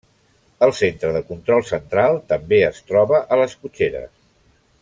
El 0.67 0.71
Centre 0.77 1.11
de 1.17 1.21
Control 1.27 1.61
Central 1.73 2.19
també 2.35 2.63
es 2.71 2.83
troba 2.93 3.23
a 3.37 3.41
les 3.45 3.57
cotxeres. 3.63 4.13